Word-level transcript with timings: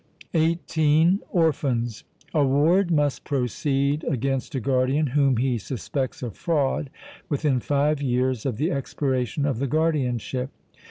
(18) 0.33 1.19
Orphans. 1.29 2.05
A 2.33 2.43
ward 2.43 2.89
must 2.89 3.23
proceed 3.23 4.03
against 4.05 4.55
a 4.55 4.59
guardian 4.59 5.05
whom 5.13 5.37
he 5.37 5.59
suspects 5.59 6.23
of 6.23 6.35
fraud 6.35 6.89
within 7.29 7.59
five 7.59 8.01
years 8.01 8.43
of 8.43 8.57
the 8.57 8.71
expiration 8.71 9.45
of 9.45 9.59
the 9.59 9.67
guardianship. 9.67 10.49